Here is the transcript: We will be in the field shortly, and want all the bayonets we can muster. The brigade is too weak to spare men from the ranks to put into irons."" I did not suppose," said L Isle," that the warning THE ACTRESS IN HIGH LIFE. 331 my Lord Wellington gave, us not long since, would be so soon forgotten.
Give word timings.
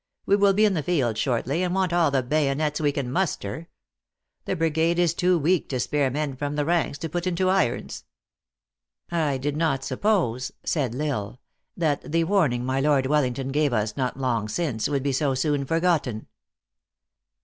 We 0.25 0.35
will 0.35 0.53
be 0.53 0.65
in 0.65 0.73
the 0.73 0.81
field 0.81 1.15
shortly, 1.19 1.61
and 1.61 1.75
want 1.75 1.93
all 1.93 2.09
the 2.09 2.23
bayonets 2.23 2.81
we 2.81 2.91
can 2.91 3.11
muster. 3.11 3.67
The 4.45 4.55
brigade 4.55 4.97
is 4.97 5.13
too 5.13 5.37
weak 5.37 5.69
to 5.69 5.79
spare 5.79 6.09
men 6.09 6.35
from 6.35 6.55
the 6.55 6.65
ranks 6.65 6.97
to 6.97 7.07
put 7.07 7.27
into 7.27 7.49
irons."" 7.51 8.03
I 9.11 9.37
did 9.37 9.55
not 9.55 9.83
suppose," 9.83 10.51
said 10.63 10.95
L 10.95 11.01
Isle," 11.03 11.39
that 11.77 12.11
the 12.11 12.23
warning 12.23 12.65
THE 12.65 12.73
ACTRESS 12.73 12.79
IN 12.79 12.83
HIGH 12.83 12.87
LIFE. 12.89 12.89
331 12.89 12.89
my 12.89 12.89
Lord 12.89 13.05
Wellington 13.05 13.47
gave, 13.49 13.73
us 13.73 13.95
not 13.95 14.17
long 14.19 14.47
since, 14.49 14.89
would 14.89 15.03
be 15.03 15.11
so 15.11 15.35
soon 15.35 15.65
forgotten. 15.65 16.25